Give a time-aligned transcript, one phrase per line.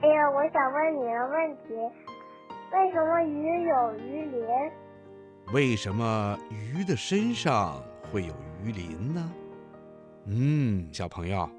[0.00, 1.74] 哎呀，我想问你个问题：
[2.72, 4.46] 为什么鱼有鱼鳞？
[5.52, 8.32] 为什么鱼的身上会有
[8.62, 9.32] 鱼鳞呢？
[10.26, 11.50] 嗯，小朋友，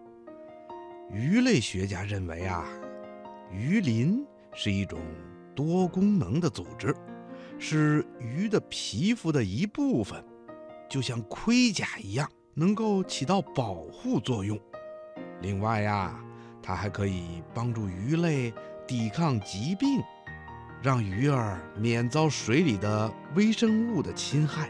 [1.12, 2.66] 鱼类学家认为啊，
[3.52, 4.98] 鱼鳞是一种
[5.54, 6.96] 多功能的组织，
[7.58, 10.24] 是鱼的皮肤的一部分，
[10.88, 14.58] 就像盔甲一样，能够起到保护作用。
[15.42, 16.18] 另外呀，
[16.70, 18.54] 它还可以帮助鱼类
[18.86, 20.04] 抵抗疾病，
[20.84, 24.70] 让鱼儿免遭水里的微生物的侵害。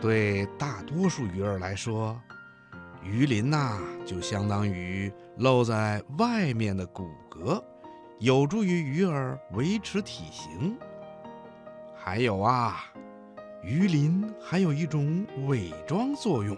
[0.00, 2.18] 对大多数鱼儿来说，
[3.02, 7.62] 鱼鳞呐就相当于露在外面的骨骼，
[8.18, 10.78] 有助于鱼儿维持体型。
[11.94, 12.86] 还有啊，
[13.62, 16.56] 鱼鳞还有一种伪装作用，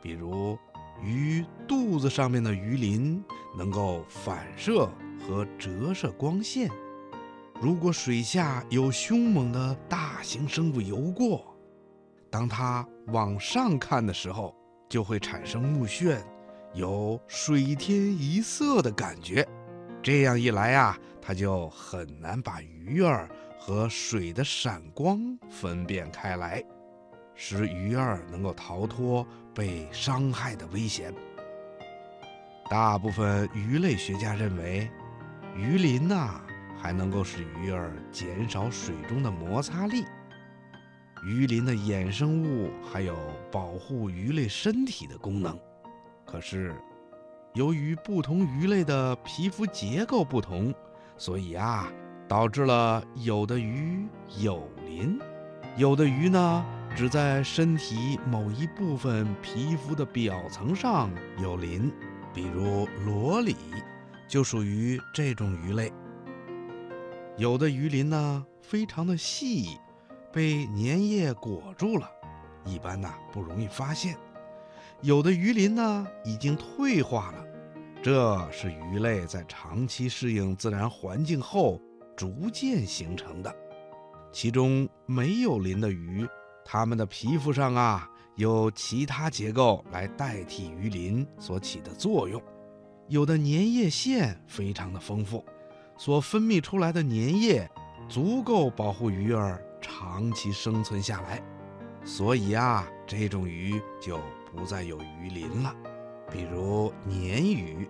[0.00, 0.56] 比如。
[1.04, 3.22] 鱼肚子上面的鱼鳞
[3.56, 4.88] 能够反射
[5.20, 6.70] 和折射光线。
[7.60, 11.54] 如果水下有凶猛的大型生物游过，
[12.30, 14.54] 当它往上看的时候，
[14.88, 16.18] 就会产生目眩，
[16.72, 19.46] 有水天一色的感觉。
[20.02, 26.64] 这样一来啊，它就很难把鱼儿和水的闪光分辨开来。
[27.34, 31.12] 使鱼儿能够逃脱被伤害的危险。
[32.70, 34.90] 大部分鱼类学家认为，
[35.54, 36.40] 鱼鳞呐
[36.78, 40.04] 还能够使鱼儿减少水中的摩擦力。
[41.26, 43.16] 鱼鳞的衍生物还有
[43.50, 45.58] 保护鱼类身体的功能。
[46.26, 46.74] 可是，
[47.54, 50.74] 由于不同鱼类的皮肤结构不同，
[51.16, 51.90] 所以啊，
[52.26, 54.06] 导致了有的鱼
[54.38, 55.18] 有鳞，
[55.76, 56.64] 有的鱼呢。
[56.96, 61.10] 只在身体某一部分皮肤的表层上
[61.42, 61.92] 有鳞，
[62.32, 63.56] 比如螺鲤，
[64.28, 65.92] 就属于这种鱼类。
[67.36, 69.76] 有的鱼鳞呢非常的细，
[70.32, 72.08] 被粘液裹住了，
[72.64, 74.14] 一般呢不容易发现；
[75.00, 77.44] 有的鱼鳞呢已经退化了，
[78.04, 81.80] 这是鱼类在长期适应自然环境后
[82.16, 83.52] 逐渐形成的。
[84.30, 86.24] 其中没有鳞的鱼。
[86.64, 92.42] 它们的皮肤上啊，有其他结构来代替鱼鳞所起的作用。
[93.08, 95.44] 有的粘液腺非常的丰富，
[95.98, 97.70] 所分泌出来的粘液
[98.08, 101.42] 足够保护鱼儿长期生存下来。
[102.02, 104.18] 所以啊，这种鱼就
[104.50, 105.74] 不再有鱼鳞了。
[106.30, 107.88] 比如鲶鱼，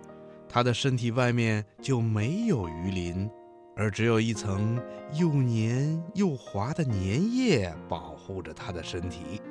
[0.49, 3.29] 它的身体外面就没有鱼鳞。
[3.75, 4.81] 而只有一层
[5.13, 9.41] 又黏又滑的粘液保护着它的身体。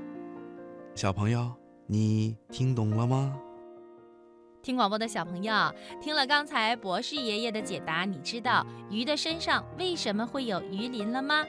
[0.94, 1.52] 小朋友，
[1.86, 3.36] 你听懂了吗？
[4.62, 5.52] 听广播的小朋友，
[6.00, 11.44] 听了刚才博士爷爷的解答，你知道鱼的身上为什么会有鱼鳞了吗？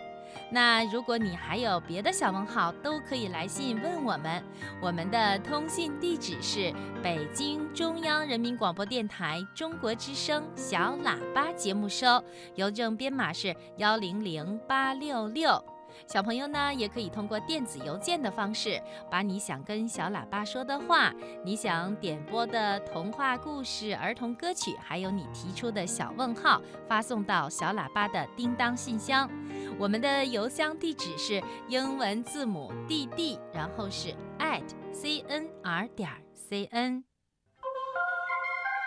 [0.50, 4.44] 那如果你还有别的小问号，都可以来信问我们。
[4.82, 6.74] 我们的通信地址是
[7.04, 12.24] 北京中央人民广播电台中国之声小喇叭节目收，
[12.56, 15.75] 邮政编码是幺零零八六六。
[16.08, 21.12] 小朋友呢，也可以通过电子邮件的方式，把你想跟小喇叭说的话、
[21.44, 29.30] 你想点播的童话故事、儿童歌曲，还有你提出的小问号，发送到小喇叭的叮当信箱。
[29.78, 34.64] 我们的邮箱地址是英文字母 D D，然后是 at
[34.94, 37.04] c n r 点 c n。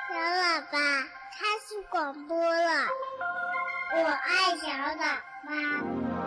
[0.09, 0.79] 小喇叭
[1.39, 2.87] 开始广播了，
[3.95, 6.18] 我爱小喇叭。